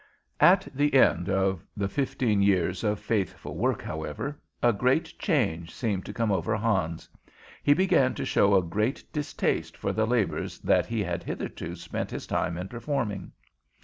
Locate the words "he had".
10.87-11.21